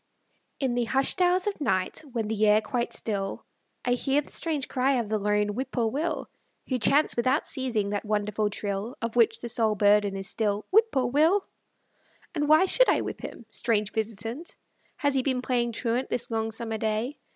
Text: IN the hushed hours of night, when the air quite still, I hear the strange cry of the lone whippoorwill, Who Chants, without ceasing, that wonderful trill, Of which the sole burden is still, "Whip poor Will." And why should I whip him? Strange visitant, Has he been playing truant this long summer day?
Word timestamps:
IN 0.59 0.73
the 0.73 0.85
hushed 0.85 1.21
hours 1.21 1.45
of 1.45 1.61
night, 1.61 1.99
when 2.11 2.27
the 2.27 2.47
air 2.47 2.59
quite 2.59 2.91
still, 2.91 3.45
I 3.85 3.91
hear 3.93 4.21
the 4.21 4.31
strange 4.31 4.67
cry 4.67 4.93
of 4.93 5.09
the 5.09 5.19
lone 5.19 5.49
whippoorwill, 5.49 6.27
Who 6.69 6.79
Chants, 6.79 7.15
without 7.15 7.45
ceasing, 7.45 7.91
that 7.91 8.03
wonderful 8.03 8.49
trill, 8.49 8.97
Of 8.99 9.15
which 9.15 9.41
the 9.41 9.47
sole 9.47 9.75
burden 9.75 10.15
is 10.15 10.27
still, 10.27 10.65
"Whip 10.71 10.91
poor 10.91 11.05
Will." 11.05 11.45
And 12.33 12.49
why 12.49 12.65
should 12.65 12.89
I 12.89 13.01
whip 13.01 13.21
him? 13.21 13.45
Strange 13.51 13.91
visitant, 13.91 14.57
Has 14.97 15.13
he 15.13 15.21
been 15.21 15.43
playing 15.43 15.71
truant 15.73 16.09
this 16.09 16.31
long 16.31 16.49
summer 16.49 16.79
day? 16.79 17.19